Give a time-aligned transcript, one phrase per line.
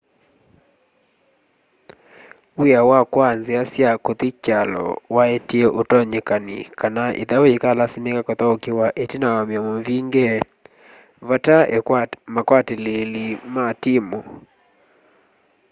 [2.59, 4.83] w'ia wa kwaa nzia sya kuthi kyalo
[5.15, 10.25] waetie utonyekani kana ithau yikalasimika kuthaukiwa itina wa miomo mivinge
[11.27, 11.65] vatai
[12.37, 14.19] akwatiliili ma timu